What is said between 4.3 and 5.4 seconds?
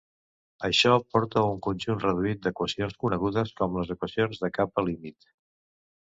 de capa límit.